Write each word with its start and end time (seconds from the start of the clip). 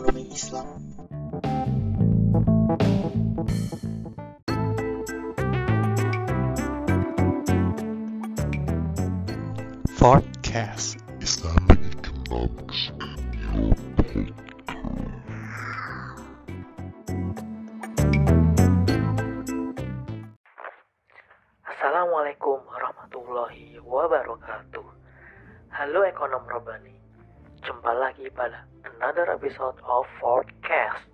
ekonomi 0.00 0.32
Islam. 0.32 0.80
Forecast 10.00 10.96
Islamic 11.20 11.92
economics 12.00 12.88
in 12.96 13.12
your 13.36 13.76
Assalamualaikum 21.68 22.64
warahmatullahi 22.64 23.76
wabarakatuh. 23.84 24.86
Halo 25.68 26.00
ekonom 26.08 26.48
Robani 26.48 26.96
Jumpa 27.60 27.92
lagi 27.92 28.24
pada 28.32 28.69
another 29.00 29.32
episode 29.32 29.80
of 29.88 30.04
Forecast 30.20 31.08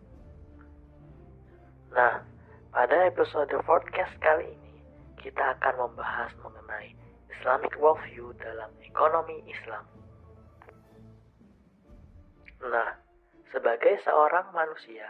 Nah, 1.95 2.19
pada 2.75 3.07
episode 3.07 3.47
Forecast 3.63 4.11
kali 4.19 4.59
ini 4.59 4.83
Kita 5.23 5.55
akan 5.55 5.87
membahas 5.87 6.35
mengenai 6.43 6.99
Islamic 7.31 7.71
worldview 7.79 8.35
dalam 8.43 8.75
ekonomi 8.83 9.39
Islam 9.47 9.87
Nah, 12.67 12.91
sebagai 13.55 14.03
seorang 14.03 14.51
manusia 14.51 15.07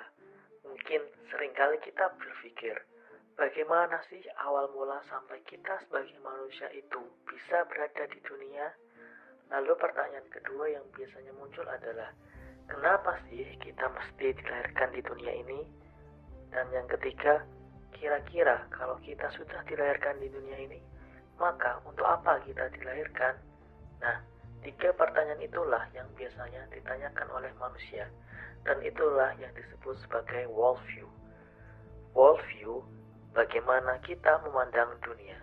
Mungkin 0.69 1.01
sering 1.33 1.57
kali 1.57 1.81
kita 1.81 2.13
berpikir 2.21 2.77
Bagaimana 3.41 4.05
sih 4.13 4.21
awal 4.45 4.69
mula 4.77 5.01
sampai 5.09 5.41
kita 5.49 5.81
sebagai 5.89 6.21
manusia 6.21 6.69
itu 6.77 7.01
bisa 7.25 7.65
berada 7.73 8.05
di 8.13 8.21
dunia? 8.21 8.69
Lalu 9.49 9.73
pertanyaan 9.81 10.29
kedua 10.29 10.73
yang 10.73 10.85
biasanya 10.97 11.37
muncul 11.37 11.69
adalah, 11.69 12.17
kenapa 12.67 13.19
sih 13.31 13.47
kita 13.63 13.87
mesti 13.91 14.35
dilahirkan 14.37 14.91
di 14.95 15.01
dunia 15.03 15.33
ini? 15.33 15.61
Dan 16.51 16.67
yang 16.71 16.87
ketiga, 16.87 17.43
kira-kira 17.97 18.67
kalau 18.71 19.01
kita 19.03 19.27
sudah 19.35 19.61
dilahirkan 19.67 20.21
di 20.21 20.29
dunia 20.31 20.59
ini, 20.61 20.79
maka 21.41 21.81
untuk 21.89 22.05
apa 22.07 22.41
kita 22.45 22.69
dilahirkan? 22.77 23.35
Nah, 24.01 24.21
tiga 24.63 24.93
pertanyaan 24.95 25.41
itulah 25.43 25.85
yang 25.97 26.07
biasanya 26.17 26.65
ditanyakan 26.73 27.29
oleh 27.33 27.53
manusia, 27.61 28.09
dan 28.65 28.81
itulah 28.83 29.33
yang 29.39 29.53
disebut 29.55 29.97
sebagai 30.05 30.49
worldview. 30.53 31.07
Worldview 32.17 32.81
bagaimana 33.37 34.01
kita 34.03 34.41
memandang 34.49 34.97
dunia, 35.05 35.37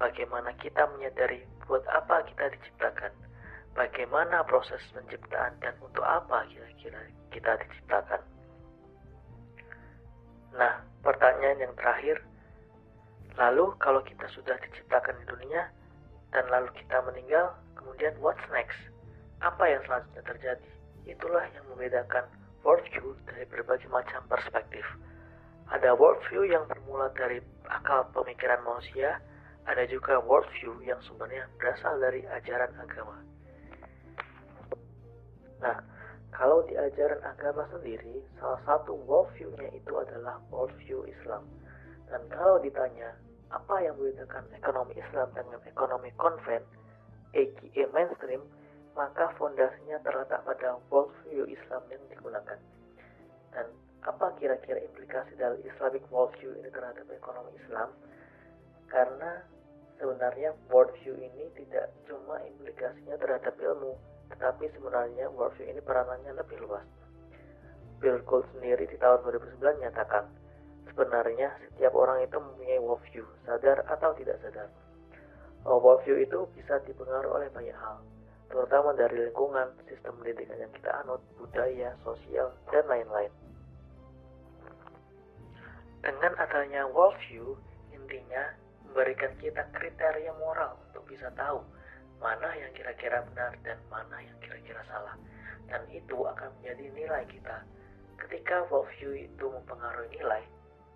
bagaimana 0.00 0.50
kita 0.58 0.88
menyadari 0.96 1.44
buat 1.68 1.84
apa 1.92 2.24
kita 2.26 2.50
diciptakan, 2.56 3.12
bagaimana 3.72 4.44
proses 4.44 4.80
penciptaan 4.92 5.56
dan 5.64 5.74
untuk 5.80 6.04
apa 6.04 6.44
kira-kira 6.52 7.00
kita 7.32 7.56
diciptakan. 7.64 8.20
Nah, 10.52 10.84
pertanyaan 11.00 11.64
yang 11.64 11.74
terakhir, 11.80 12.20
lalu 13.40 13.72
kalau 13.80 14.04
kita 14.04 14.28
sudah 14.36 14.56
diciptakan 14.60 15.16
di 15.20 15.24
dunia 15.24 15.72
dan 16.36 16.44
lalu 16.52 16.68
kita 16.76 17.00
meninggal, 17.08 17.56
kemudian 17.72 18.12
what's 18.20 18.44
next? 18.52 18.76
Apa 19.40 19.64
yang 19.64 19.80
selanjutnya 19.88 20.22
terjadi? 20.28 20.70
Itulah 21.08 21.44
yang 21.56 21.64
membedakan 21.72 22.28
worldview 22.62 23.16
dari 23.26 23.48
berbagai 23.48 23.88
macam 23.88 24.22
perspektif. 24.28 24.84
Ada 25.72 25.96
worldview 25.96 26.46
yang 26.52 26.68
bermula 26.68 27.08
dari 27.16 27.40
akal 27.64 28.04
pemikiran 28.12 28.60
manusia, 28.60 29.18
ada 29.64 29.88
juga 29.88 30.20
worldview 30.20 30.84
yang 30.84 31.00
sumbernya 31.08 31.48
berasal 31.56 31.96
dari 31.96 32.22
ajaran 32.28 32.70
agama. 32.76 33.16
Nah, 35.62 35.78
kalau 36.34 36.66
di 36.66 36.74
ajaran 36.74 37.22
agama 37.22 37.62
sendiri, 37.70 38.18
salah 38.42 38.58
satu 38.66 38.98
worldview-nya 39.06 39.70
itu 39.78 39.92
adalah 39.94 40.42
worldview 40.50 41.06
Islam. 41.06 41.46
Dan 42.10 42.18
kalau 42.34 42.58
ditanya, 42.58 43.14
apa 43.54 43.78
yang 43.84 43.94
membedakan 43.94 44.42
ekonomi 44.56 44.98
Islam 44.98 45.30
dengan 45.36 45.60
ekonomi 45.62 46.10
konven, 46.18 46.64
aka 47.32 47.84
mainstream, 47.94 48.42
maka 48.92 49.30
fondasinya 49.38 50.02
terletak 50.02 50.42
pada 50.42 50.76
worldview 50.90 51.46
Islam 51.46 51.82
yang 51.88 52.02
digunakan. 52.10 52.58
Dan 53.54 53.66
apa 54.02 54.34
kira-kira 54.40 54.82
implikasi 54.82 55.38
dari 55.38 55.62
Islamic 55.62 56.02
worldview 56.10 56.58
ini 56.58 56.68
terhadap 56.74 57.06
ekonomi 57.06 57.54
Islam? 57.60 57.88
Karena 58.90 59.46
sebenarnya 60.00 60.58
worldview 60.68 61.14
ini 61.16 61.48
tidak 61.54 61.94
cuma 62.10 62.42
implikasinya 62.42 63.14
terhadap 63.20 63.54
ilmu, 63.56 63.94
tetapi 64.32 64.64
sebenarnya 64.72 65.28
worldview 65.32 65.68
ini 65.68 65.80
peranannya 65.84 66.32
lebih 66.34 66.58
luas. 66.64 66.84
Bill 68.02 68.18
Gold 68.26 68.48
sendiri 68.56 68.88
di 68.88 68.98
tahun 68.98 69.22
2009 69.22 69.62
menyatakan, 69.78 70.26
sebenarnya 70.90 71.54
setiap 71.70 71.94
orang 71.94 72.24
itu 72.26 72.34
mempunyai 72.34 72.80
worldview, 72.82 73.24
sadar 73.46 73.84
atau 73.86 74.10
tidak 74.18 74.42
sadar. 74.42 74.66
Oh, 75.62 75.78
worldview 75.78 76.18
itu 76.18 76.48
bisa 76.58 76.82
dipengaruhi 76.82 77.30
oleh 77.30 77.48
banyak 77.54 77.76
hal, 77.78 78.02
terutama 78.50 78.90
dari 78.98 79.30
lingkungan, 79.30 79.70
sistem 79.86 80.18
pendidikan 80.18 80.58
yang 80.58 80.72
kita 80.74 80.90
anut, 81.06 81.22
budaya, 81.38 81.94
sosial, 82.02 82.50
dan 82.74 82.82
lain-lain. 82.90 83.30
Dengan 86.02 86.34
adanya 86.42 86.90
worldview, 86.90 87.54
intinya 87.94 88.58
memberikan 88.90 89.30
kita 89.38 89.62
kriteria 89.70 90.34
moral 90.42 90.74
untuk 90.90 91.06
bisa 91.06 91.30
tahu 91.38 91.62
mana 92.22 92.48
yang 92.54 92.70
kira-kira 92.72 93.18
benar 93.34 93.52
dan 93.66 93.76
mana 93.90 94.16
yang 94.22 94.38
kira-kira 94.38 94.80
salah. 94.86 95.18
Dan 95.66 95.82
itu 95.90 96.16
akan 96.22 96.48
menjadi 96.62 96.86
nilai 96.94 97.22
kita. 97.26 97.66
Ketika 98.16 98.62
worldview 98.70 99.26
itu 99.26 99.44
mempengaruhi 99.50 100.08
nilai, 100.14 100.42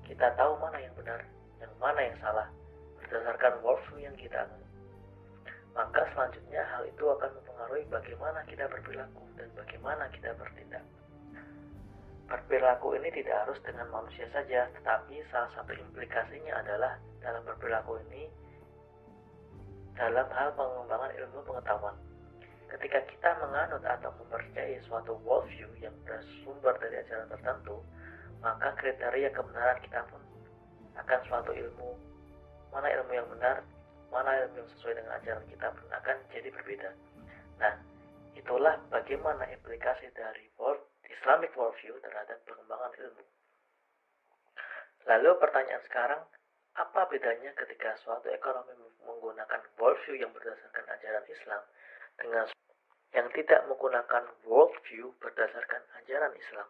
kita 0.07 0.31
tahu 0.39 0.55
mana 0.63 0.79
yang 0.79 0.95
benar 0.95 1.21
dan 1.59 1.71
mana 1.83 2.01
yang 2.07 2.17
salah 2.23 2.47
berdasarkan 3.03 3.59
worldview 3.67 4.07
yang 4.07 4.15
kita 4.15 4.47
anut. 4.47 4.63
Maka 5.75 6.09
selanjutnya 6.15 6.63
hal 6.73 6.89
itu 6.89 7.05
akan 7.05 7.31
mempengaruhi 7.43 7.85
bagaimana 7.93 8.41
kita 8.49 8.65
berperilaku 8.71 9.25
dan 9.37 9.49
bagaimana 9.59 10.09
kita 10.15 10.31
bertindak. 10.39 10.85
Berperilaku 12.27 12.97
ini 12.99 13.13
tidak 13.23 13.47
harus 13.47 13.59
dengan 13.63 13.87
manusia 13.93 14.27
saja, 14.35 14.67
tetapi 14.73 15.21
salah 15.31 15.51
satu 15.55 15.71
implikasinya 15.77 16.59
adalah 16.59 16.99
dalam 17.23 17.43
berperilaku 17.47 18.03
ini 18.11 18.27
dalam 19.97 20.29
hal 20.29 20.53
pengembangan 20.53 21.13
ilmu 21.17 21.41
pengetahuan. 21.49 21.97
Ketika 22.69 23.01
kita 23.09 23.31
menganut 23.41 23.81
atau 23.81 24.13
mempercayai 24.21 24.77
suatu 24.85 25.17
worldview 25.25 25.71
yang 25.81 25.95
bersumber 26.05 26.77
dari 26.77 27.01
ajaran 27.01 27.33
tertentu, 27.33 27.81
maka 28.45 28.77
kriteria 28.77 29.33
kebenaran 29.33 29.79
kita 29.81 30.05
pun 30.13 30.21
akan 31.01 31.21
suatu 31.27 31.53
ilmu. 31.57 31.97
Mana 32.69 32.93
ilmu 32.93 33.13
yang 33.17 33.29
benar, 33.33 33.65
mana 34.13 34.45
ilmu 34.45 34.61
yang 34.61 34.71
sesuai 34.77 35.01
dengan 35.01 35.13
ajaran 35.17 35.45
kita 35.49 35.67
pun 35.73 35.87
akan 35.89 36.17
jadi 36.29 36.49
berbeda. 36.53 36.91
Nah, 37.57 37.75
itulah 38.37 38.77
bagaimana 38.93 39.49
implikasi 39.49 40.13
dari 40.13 40.53
world 40.61 40.85
Islamic 41.09 41.57
worldview 41.57 41.97
terhadap 42.05 42.37
pengembangan 42.45 42.93
ilmu. 43.01 43.25
Lalu 45.07 45.31
pertanyaan 45.39 45.83
sekarang, 45.87 46.23
apa 46.77 47.09
bedanya 47.09 47.55
ketika 47.57 47.97
suatu 48.05 48.29
ekonomi 48.29 48.75
menggunakan 49.07 49.63
worldview 49.79 50.19
yang 50.19 50.35
berdasarkan 50.35 50.85
ajaran 50.99 51.25
Islam 51.31 51.63
dengan 52.19 52.47
yang 53.15 53.29
tidak 53.33 53.61
menggunakan 53.71 54.25
worldview 54.45 55.15
berdasarkan 55.23 55.83
ajaran 56.03 56.35
Islam? 56.35 56.69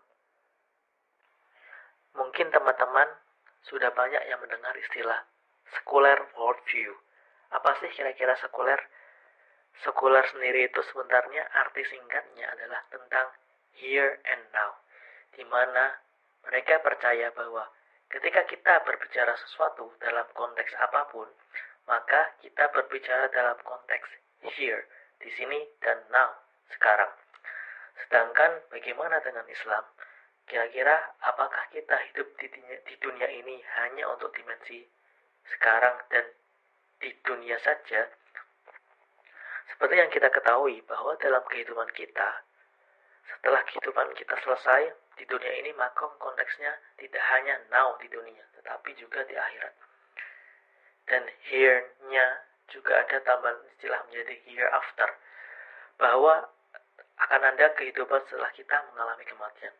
Mungkin 2.16 2.48
teman-teman 2.52 3.08
sudah 3.66 3.90
banyak 3.92 4.22
yang 4.30 4.38
mendengar 4.40 4.72
istilah 4.78 5.26
sekuler 5.74 6.16
worldview. 6.38 6.94
Apa 7.50 7.76
sih 7.82 7.90
kira-kira 7.92 8.38
sekuler? 8.38 8.78
Sekuler 9.84 10.24
sendiri 10.32 10.72
itu 10.72 10.80
sebenarnya 10.88 11.44
arti 11.52 11.84
singkatnya 11.84 12.48
adalah 12.48 12.80
tentang 12.88 13.28
here 13.76 14.16
and 14.32 14.42
now, 14.56 14.72
di 15.36 15.44
mana 15.44 16.00
mereka 16.48 16.80
percaya 16.80 17.28
bahwa 17.36 17.68
ketika 18.08 18.48
kita 18.48 18.74
berbicara 18.88 19.36
sesuatu 19.36 19.92
dalam 20.00 20.24
konteks 20.32 20.72
apa 20.80 21.12
pun, 21.12 21.28
maka 21.86 22.34
kita 22.42 22.66
berbicara 22.74 23.30
dalam 23.30 23.58
konteks 23.62 24.10
here, 24.58 24.86
di 25.22 25.30
sini 25.38 25.62
dan 25.82 26.02
now, 26.10 26.34
sekarang. 26.74 27.10
Sedangkan 28.06 28.62
bagaimana 28.70 29.22
dengan 29.22 29.46
Islam? 29.46 29.84
Kira-kira 30.46 30.94
apakah 31.26 31.66
kita 31.74 31.96
hidup 32.10 32.28
di 32.38 32.46
dunia, 32.46 32.78
di 32.86 32.94
dunia 33.02 33.28
ini 33.30 33.58
hanya 33.82 34.06
untuk 34.14 34.30
dimensi 34.34 34.86
sekarang 35.50 35.98
dan 36.10 36.22
di 37.02 37.10
dunia 37.26 37.58
saja? 37.62 38.06
Seperti 39.74 39.94
yang 39.98 40.10
kita 40.14 40.30
ketahui 40.30 40.78
bahwa 40.86 41.18
dalam 41.18 41.42
kehidupan 41.50 41.90
kita, 41.98 42.28
setelah 43.26 43.58
kehidupan 43.66 44.14
kita 44.14 44.38
selesai 44.46 44.94
di 45.18 45.24
dunia 45.26 45.50
ini, 45.58 45.74
maka 45.74 46.06
konteksnya 46.22 46.70
tidak 47.02 47.22
hanya 47.34 47.58
now 47.74 47.98
di 47.98 48.06
dunia, 48.06 48.46
tetapi 48.54 48.94
juga 48.94 49.26
di 49.26 49.34
akhirat. 49.34 49.74
Dan 51.06 51.22
here-nya 51.46 52.26
juga 52.70 53.06
ada 53.06 53.22
tambahan 53.22 53.62
istilah 53.74 54.02
menjadi 54.10 54.34
hereafter, 54.46 55.10
bahwa 55.96 56.50
akan 57.16 57.42
ada 57.54 57.72
kehidupan 57.78 58.20
setelah 58.28 58.50
kita 58.52 58.76
mengalami 58.92 59.24
kematian. 59.24 59.74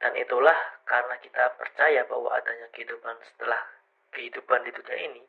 Dan 0.00 0.16
itulah 0.16 0.56
karena 0.88 1.16
kita 1.20 1.44
percaya 1.60 2.04
bahwa 2.08 2.32
adanya 2.32 2.68
kehidupan 2.72 3.16
setelah 3.32 3.60
kehidupan 4.16 4.64
di 4.64 4.72
dunia 4.72 4.96
ini, 4.96 5.22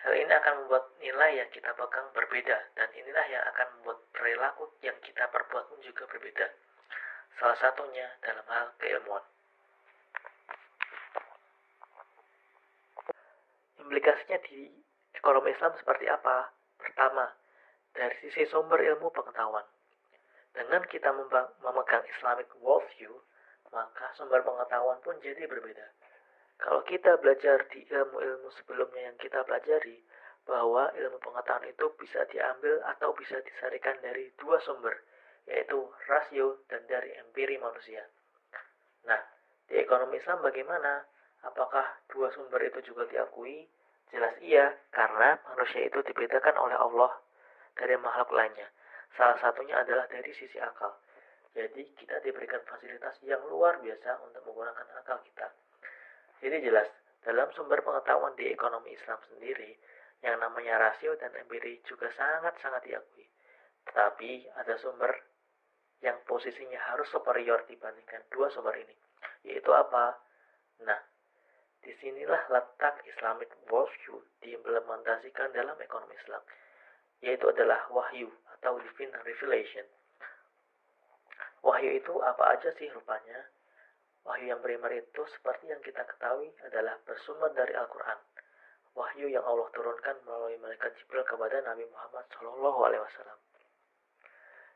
hal 0.00 0.12
ini 0.16 0.32
akan 0.32 0.64
membuat 0.64 0.84
nilai 1.00 1.44
yang 1.44 1.50
kita 1.52 1.72
pegang 1.76 2.08
berbeda 2.16 2.56
dan 2.76 2.88
inilah 2.92 3.26
yang 3.28 3.44
akan 3.52 3.66
membuat 3.78 3.98
perilaku 4.16 4.64
yang 4.80 4.96
kita 5.04 5.28
perbuat 5.28 5.64
pun 5.68 5.80
juga 5.84 6.08
berbeda. 6.08 6.46
Salah 7.36 7.58
satunya 7.60 8.08
dalam 8.24 8.46
hal 8.48 8.72
keilmuan. 8.80 9.24
Implikasinya 13.84 14.40
di 14.48 14.72
ekonomi 15.12 15.52
Islam 15.52 15.76
seperti 15.76 16.08
apa? 16.08 16.48
Pertama, 16.80 17.28
dari 17.92 18.16
sisi 18.24 18.48
sumber 18.48 18.80
ilmu 18.80 19.12
pengetahuan. 19.12 19.64
Dengan 20.56 20.82
kita 20.88 21.12
memegang 21.60 22.04
Islamic 22.16 22.48
worldview, 22.64 23.12
maka 23.68 24.08
sumber 24.16 24.40
pengetahuan 24.40 24.98
pun 25.04 25.18
jadi 25.20 25.44
berbeda. 25.44 25.84
Kalau 26.56 26.80
kita 26.86 27.18
belajar 27.18 27.66
di 27.74 27.82
ilmu-ilmu 27.90 28.48
sebelumnya 28.62 29.10
yang 29.10 29.18
kita 29.18 29.42
pelajari, 29.42 30.00
bahwa 30.44 30.92
ilmu 30.92 31.18
pengetahuan 31.24 31.64
itu 31.68 31.86
bisa 31.96 32.20
diambil 32.28 32.80
atau 32.94 33.16
bisa 33.16 33.40
disarikan 33.40 33.96
dari 34.04 34.28
dua 34.36 34.60
sumber, 34.62 34.92
yaitu 35.48 35.76
rasio 36.08 36.62
dan 36.68 36.84
dari 36.84 37.12
empiri 37.20 37.56
manusia. 37.56 38.04
Nah, 39.08 39.20
di 39.68 39.80
ekonomi 39.80 40.20
Islam 40.20 40.44
bagaimana? 40.44 41.04
Apakah 41.44 41.84
dua 42.08 42.32
sumber 42.32 42.64
itu 42.64 42.92
juga 42.92 43.04
diakui? 43.08 43.68
Jelas 44.12 44.34
iya, 44.40 44.72
karena 44.94 45.36
manusia 45.50 45.84
itu 45.84 46.00
dibedakan 46.06 46.56
oleh 46.56 46.76
Allah 46.78 47.12
dari 47.76 47.98
makhluk 47.98 48.30
lainnya. 48.32 48.68
Salah 49.14 49.38
satunya 49.38 49.78
adalah 49.78 50.08
dari 50.08 50.32
sisi 50.34 50.56
akal. 50.58 50.94
Jadi 51.54 51.94
kita 51.94 52.18
diberikan 52.24 52.62
fasilitas 52.66 53.14
yang 53.22 53.42
luar 53.46 53.78
biasa 53.78 54.18
untuk 54.26 54.42
menggunakan 54.50 54.86
akal 54.98 55.22
kita. 55.22 55.46
Jadi 56.42 56.66
jelas, 56.66 56.88
dalam 57.22 57.48
sumber 57.54 57.80
pengetahuan 57.86 58.34
di 58.34 58.50
ekonomi 58.50 58.92
Islam 58.92 59.16
sendiri, 59.30 59.78
yang 60.24 60.40
namanya 60.40 60.80
rasio 60.80 61.14
dan 61.20 61.30
empiri 61.36 61.84
juga 61.86 62.10
sangat-sangat 62.16 62.82
diakui. 62.88 63.28
Tetapi 63.86 64.50
ada 64.56 64.74
sumber 64.80 65.12
yang 66.02 66.16
posisinya 66.26 66.80
harus 66.92 67.08
superior 67.12 67.62
dibandingkan 67.68 68.24
dua 68.32 68.50
sumber 68.50 68.74
ini. 68.76 68.96
Yaitu 69.46 69.70
apa? 69.70 70.16
Nah, 70.82 71.00
di 71.84 71.92
sinilah 72.00 72.48
letak 72.48 73.04
Islamic 73.04 73.52
worldview 73.68 74.16
diimplementasikan 74.40 75.52
dalam 75.52 75.76
ekonomi 75.76 76.16
Islam, 76.16 76.40
yaitu 77.20 77.44
adalah 77.52 77.84
wahyu 77.92 78.32
atau 78.58 78.80
divine 78.80 79.12
revelation. 79.28 79.84
Wahyu 81.60 82.00
itu 82.00 82.14
apa 82.24 82.56
aja 82.56 82.72
sih 82.80 82.88
rupanya? 82.92 83.52
Wahyu 84.24 84.56
yang 84.56 84.60
primer 84.64 84.88
itu 84.96 85.22
seperti 85.36 85.68
yang 85.68 85.80
kita 85.84 86.00
ketahui 86.08 86.48
adalah 86.64 86.96
bersumber 87.04 87.52
dari 87.52 87.76
Al-Quran. 87.76 88.16
Wahyu 88.96 89.28
yang 89.28 89.44
Allah 89.44 89.68
turunkan 89.76 90.16
melalui 90.24 90.56
malaikat 90.64 90.96
Jibril 90.96 91.28
kepada 91.28 91.60
Nabi 91.66 91.84
Muhammad 91.92 92.24
SAW. 92.32 93.36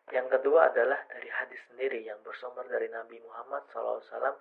Yang 0.09 0.27
kedua 0.41 0.73
adalah 0.73 1.01
dari 1.13 1.29
hadis 1.29 1.61
sendiri 1.69 2.01
yang 2.05 2.17
bersumber 2.25 2.65
dari 2.69 2.89
Nabi 2.89 3.21
Muhammad 3.25 3.65
SAW 3.73 4.37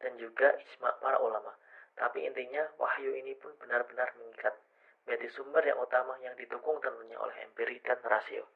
dan 0.00 0.12
juga 0.16 0.56
ijma 0.56 0.96
para 1.00 1.20
ulama. 1.20 1.52
Tapi 1.96 2.26
intinya 2.26 2.66
wahyu 2.78 3.14
ini 3.16 3.34
pun 3.38 3.54
benar-benar 3.58 4.12
mengikat. 4.18 4.54
Berarti 5.04 5.28
sumber 5.32 5.64
yang 5.64 5.80
utama 5.80 6.14
yang 6.20 6.36
didukung 6.36 6.78
tentunya 6.78 7.16
oleh 7.18 7.34
empiri 7.44 7.80
dan 7.82 7.98
rasio. 8.04 8.46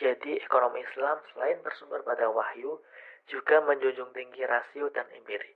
Jadi 0.00 0.40
ekonomi 0.40 0.80
Islam 0.82 1.20
selain 1.32 1.60
bersumber 1.60 2.02
pada 2.02 2.26
wahyu, 2.32 2.80
juga 3.30 3.62
menjunjung 3.62 4.10
tinggi 4.16 4.42
rasio 4.42 4.90
dan 4.90 5.06
empiri. 5.14 5.54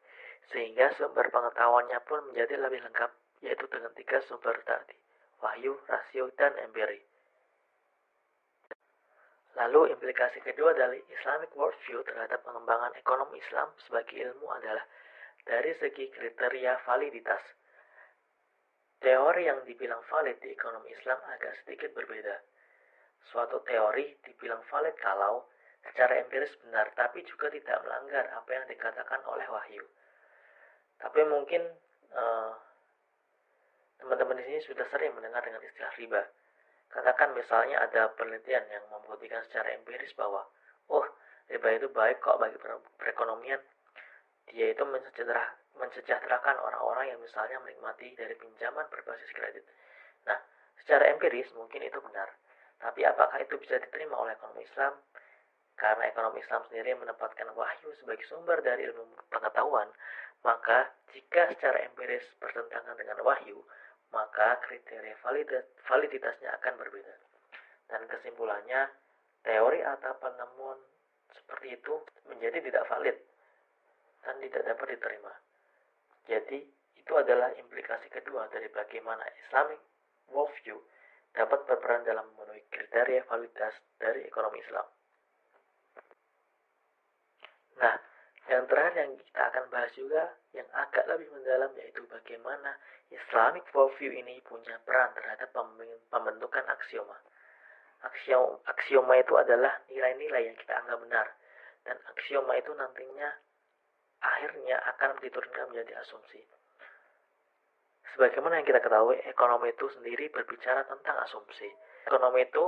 Sehingga 0.52 0.94
sumber 0.94 1.26
pengetahuannya 1.34 1.98
pun 2.06 2.22
menjadi 2.30 2.54
lebih 2.62 2.84
lengkap, 2.86 3.10
yaitu 3.42 3.66
dengan 3.66 3.90
tiga 3.98 4.22
sumber 4.30 4.54
tadi, 4.62 4.94
wahyu, 5.42 5.74
rasio, 5.90 6.30
dan 6.38 6.54
empiri. 6.62 7.02
Lalu 9.56 9.96
implikasi 9.96 10.44
kedua 10.44 10.76
dari 10.76 11.00
Islamic 11.08 11.48
worldview 11.56 12.04
terhadap 12.04 12.44
pengembangan 12.44 12.92
ekonomi 12.92 13.40
Islam 13.40 13.72
sebagai 13.88 14.12
ilmu 14.12 14.52
adalah 14.52 14.84
dari 15.46 15.72
segi 15.78 16.10
kriteria 16.10 16.82
validitas. 16.82 17.42
Teori 18.98 19.46
yang 19.46 19.62
dibilang 19.62 20.02
valid 20.10 20.42
di 20.42 20.50
ekonomi 20.50 20.90
Islam 20.90 21.20
agak 21.30 21.62
sedikit 21.62 21.94
berbeda 21.94 22.34
Suatu 23.30 23.58
teori 23.66 24.14
dibilang 24.22 24.62
valid 24.70 24.94
kalau 25.02 25.50
secara 25.82 26.22
empiris 26.22 26.54
benar, 26.62 26.90
tapi 26.94 27.26
juga 27.26 27.50
tidak 27.50 27.82
melanggar 27.82 28.22
apa 28.30 28.50
yang 28.54 28.64
dikatakan 28.70 29.20
oleh 29.26 29.46
wahyu. 29.50 29.82
Tapi 31.02 31.20
mungkin 31.26 31.62
eh, 32.14 32.52
teman-teman 33.98 34.38
di 34.38 34.44
sini 34.46 34.60
sudah 34.62 34.86
sering 34.94 35.10
mendengar 35.18 35.42
dengan 35.42 35.62
istilah 35.62 35.90
riba. 35.98 36.22
Katakan 36.86 37.34
misalnya 37.34 37.82
ada 37.82 38.14
penelitian 38.14 38.62
yang 38.70 38.84
membuktikan 38.94 39.42
secara 39.50 39.74
empiris 39.74 40.14
bahwa, 40.14 40.46
oh 40.86 41.06
riba 41.50 41.68
itu 41.74 41.90
baik 41.90 42.22
kok 42.22 42.38
bagi 42.38 42.56
perekonomian. 42.98 43.58
Dia 44.50 44.70
itu 44.70 44.82
mensejahterakan 44.86 46.56
orang-orang 46.62 47.10
yang 47.10 47.20
misalnya 47.20 47.58
menikmati 47.60 48.14
dari 48.14 48.34
pinjaman 48.38 48.86
berbasis 48.88 49.30
kredit. 49.34 49.66
Nah, 50.26 50.38
secara 50.82 51.10
empiris 51.10 51.50
mungkin 51.58 51.82
itu 51.82 51.98
benar. 51.98 52.30
Tapi 52.78 53.02
apakah 53.02 53.42
itu 53.42 53.58
bisa 53.58 53.80
diterima 53.80 54.14
oleh 54.20 54.38
ekonomi 54.38 54.62
Islam? 54.62 54.94
Karena 55.76 56.08
ekonomi 56.08 56.40
Islam 56.40 56.62
sendiri 56.70 56.96
menempatkan 56.96 57.52
wahyu 57.52 57.92
sebagai 58.00 58.24
sumber 58.30 58.64
dari 58.64 58.88
ilmu 58.88 59.28
pengetahuan, 59.28 59.90
maka 60.40 60.88
jika 61.12 61.52
secara 61.52 61.84
empiris 61.84 62.24
bertentangan 62.40 62.96
dengan 62.96 63.20
wahyu, 63.26 63.60
maka 64.14 64.56
kriteria 64.64 65.18
validitasnya 65.84 66.48
akan 66.62 66.74
berbeda. 66.80 67.14
Dan 67.92 68.08
kesimpulannya, 68.08 68.88
teori 69.44 69.84
atau 69.84 70.16
penemuan 70.16 70.78
seperti 71.34 71.76
itu 71.76 71.94
menjadi 72.24 72.58
tidak 72.62 72.88
valid 72.88 73.16
tidak 74.56 74.72
dapat 74.72 74.96
diterima. 74.96 75.32
Jadi, 76.24 76.64
itu 76.96 77.12
adalah 77.12 77.52
implikasi 77.60 78.08
kedua 78.08 78.48
dari 78.48 78.72
bagaimana 78.72 79.20
Islamic 79.44 79.76
worldview 80.32 80.80
dapat 81.36 81.60
berperan 81.68 82.08
dalam 82.08 82.24
memenuhi 82.32 82.64
kriteria 82.72 83.28
validitas 83.28 83.76
dari 84.00 84.24
ekonomi 84.24 84.64
Islam. 84.64 84.88
Nah, 87.76 87.94
yang 88.48 88.64
terakhir 88.64 88.96
yang 88.96 89.12
kita 89.20 89.42
akan 89.52 89.64
bahas 89.68 89.92
juga 89.92 90.24
yang 90.56 90.68
agak 90.72 91.04
lebih 91.04 91.28
mendalam 91.36 91.68
yaitu 91.76 92.00
bagaimana 92.08 92.80
Islamic 93.12 93.68
worldview 93.76 94.16
ini 94.16 94.40
punya 94.40 94.80
peran 94.88 95.12
terhadap 95.12 95.52
pembentukan 96.08 96.64
aksioma. 96.64 97.20
Aksioma, 98.08 98.56
aksioma 98.72 99.20
itu 99.20 99.36
adalah 99.36 99.84
nilai-nilai 99.92 100.48
yang 100.48 100.56
kita 100.56 100.72
anggap 100.80 100.96
benar 101.04 101.26
dan 101.84 102.00
aksioma 102.16 102.56
itu 102.56 102.72
nantinya 102.72 103.28
akhirnya 104.20 104.76
akan 104.96 105.20
diturunkan 105.20 105.72
menjadi 105.72 106.00
asumsi. 106.00 106.40
Sebagaimana 108.16 108.60
yang 108.62 108.66
kita 108.66 108.80
ketahui, 108.80 109.20
ekonomi 109.28 109.76
itu 109.76 109.86
sendiri 109.92 110.32
berbicara 110.32 110.88
tentang 110.88 111.20
asumsi. 111.20 111.68
Ekonomi 112.08 112.48
itu 112.48 112.64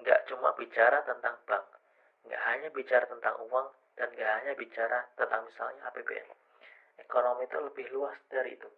nggak 0.00 0.24
cuma 0.32 0.56
bicara 0.56 1.04
tentang 1.04 1.36
bank, 1.44 1.64
nggak 2.24 2.42
hanya 2.48 2.68
bicara 2.72 3.04
tentang 3.04 3.36
uang, 3.44 3.68
dan 3.96 4.08
nggak 4.16 4.32
hanya 4.40 4.52
bicara 4.56 5.04
tentang 5.20 5.44
misalnya 5.44 5.84
APBN. 5.92 6.28
Ekonomi 7.04 7.44
itu 7.44 7.58
lebih 7.60 7.86
luas 7.92 8.16
dari 8.32 8.56
itu. 8.56 8.68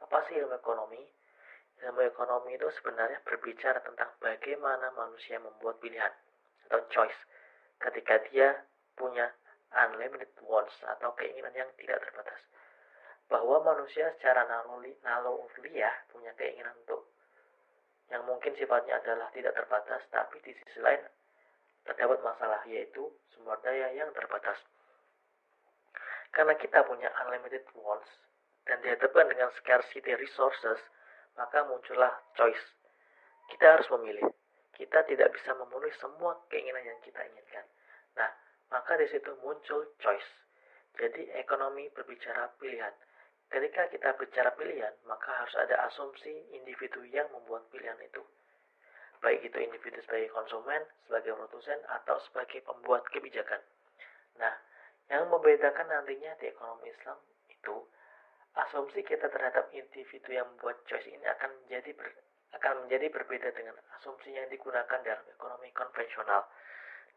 Apa 0.00 0.24
sih 0.28 0.40
ilmu 0.40 0.56
ekonomi? 0.56 1.04
Ilmu 1.84 2.00
ekonomi 2.00 2.56
itu 2.56 2.68
sebenarnya 2.80 3.20
berbicara 3.28 3.84
tentang 3.84 4.08
bagaimana 4.24 4.88
manusia 4.96 5.36
membuat 5.36 5.78
pilihan 5.84 6.10
atau 6.68 6.80
choice 6.90 7.20
ketika 7.78 8.18
dia 8.32 8.56
punya 8.96 9.30
unlimited 9.72 10.32
wants 10.44 10.74
atau 10.84 11.12
keinginan 11.16 11.52
yang 11.52 11.70
tidak 11.76 12.00
terbatas 12.04 12.40
bahwa 13.28 13.60
manusia 13.60 14.08
secara 14.16 14.48
naluri, 14.48 14.96
naluriah 15.04 15.92
punya 16.08 16.32
keinginan 16.40 16.72
untuk 16.80 17.12
yang 18.08 18.24
mungkin 18.24 18.56
sifatnya 18.56 18.96
adalah 19.04 19.28
tidak 19.36 19.52
terbatas, 19.52 20.00
tapi 20.08 20.40
di 20.40 20.56
sisi 20.56 20.80
lain 20.80 21.04
terdapat 21.84 22.24
masalah 22.24 22.64
yaitu 22.64 23.04
sumber 23.36 23.60
daya 23.60 23.92
yang 23.92 24.08
terbatas. 24.16 24.56
Karena 26.32 26.56
kita 26.56 26.84
punya 26.88 27.12
unlimited 27.24 27.68
wants 27.76 28.08
dan 28.64 28.80
dihadapkan 28.80 29.28
dengan 29.28 29.52
scarcity 29.60 30.16
resources, 30.16 30.80
maka 31.36 31.68
muncullah 31.68 32.12
choice. 32.36 32.64
Kita 33.52 33.76
harus 33.76 33.88
memilih. 33.96 34.28
Kita 34.72 35.04
tidak 35.04 35.32
bisa 35.36 35.52
memenuhi 35.56 35.92
semua 36.00 36.36
keinginan 36.48 36.84
yang 36.84 37.00
kita 37.04 37.20
inginkan. 37.28 37.64
Nah, 38.16 38.30
maka 38.68 38.96
di 39.00 39.06
situ 39.08 39.32
muncul 39.44 39.88
choice. 40.00 40.30
Jadi 40.98 41.30
ekonomi 41.38 41.88
berbicara 41.94 42.50
pilihan. 42.58 42.92
Ketika 43.48 43.88
kita 43.88 44.12
bicara 44.20 44.50
pilihan, 44.58 44.92
maka 45.08 45.30
harus 45.32 45.56
ada 45.56 45.88
asumsi 45.88 46.52
individu 46.52 47.00
yang 47.08 47.28
membuat 47.32 47.64
pilihan 47.72 47.96
itu. 48.04 48.20
baik 49.18 49.42
itu 49.42 49.58
individu 49.58 49.98
sebagai 50.06 50.30
konsumen, 50.30 50.78
sebagai 51.10 51.34
produsen, 51.34 51.74
atau 51.90 52.22
sebagai 52.30 52.62
pembuat 52.62 53.02
kebijakan. 53.10 53.58
Nah, 54.38 54.54
yang 55.10 55.26
membedakan 55.26 55.90
nantinya 55.90 56.38
di 56.38 56.54
ekonomi 56.54 56.86
Islam 56.86 57.18
itu 57.50 57.82
asumsi 58.54 59.02
kita 59.02 59.26
terhadap 59.26 59.74
individu 59.74 60.30
yang 60.30 60.46
membuat 60.54 60.78
choice 60.86 61.06
ini 61.10 61.26
akan 61.34 61.50
menjadi 61.64 61.90
ber, 61.98 62.14
akan 62.54 62.86
menjadi 62.86 63.06
berbeda 63.10 63.50
dengan 63.58 63.74
asumsi 63.98 64.38
yang 64.38 64.46
digunakan 64.54 65.02
dalam 65.02 65.24
ekonomi 65.34 65.74
konvensional. 65.74 66.46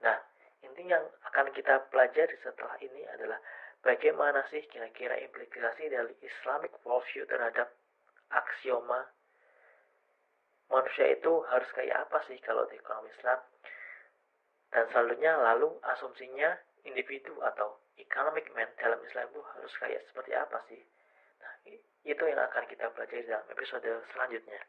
Nah, 0.02 0.18
inti 0.62 0.84
yang 0.86 1.06
akan 1.26 1.50
kita 1.54 1.90
pelajari 1.90 2.38
setelah 2.46 2.78
ini 2.82 3.02
adalah 3.18 3.38
bagaimana 3.82 4.46
sih 4.54 4.62
kira-kira 4.70 5.18
implikasi 5.22 5.90
dari 5.90 6.14
Islamic 6.22 6.74
worldview 6.86 7.26
terhadap 7.26 7.74
aksioma 8.30 9.10
manusia 10.72 11.12
itu 11.12 11.44
harus 11.52 11.68
kayak 11.76 12.08
apa 12.08 12.24
sih 12.32 12.40
kalau 12.42 12.64
di 12.72 12.80
ekonomi 12.80 13.12
Islam? 13.20 13.40
Dan 14.72 14.88
selanjutnya 14.96 15.36
lalu 15.36 15.76
asumsinya 15.84 16.56
individu 16.88 17.36
atau 17.44 17.76
economic 18.00 18.48
man 18.56 18.72
dalam 18.80 18.98
Islam 19.04 19.28
itu 19.36 19.44
harus 19.44 19.74
kayak 19.84 20.02
seperti 20.08 20.32
apa 20.32 20.58
sih? 20.72 20.80
Nah 21.44 21.54
itu 22.08 22.24
yang 22.24 22.40
akan 22.40 22.64
kita 22.72 22.88
pelajari 22.96 23.28
dalam 23.28 23.44
episode 23.52 23.90
selanjutnya 24.16 24.60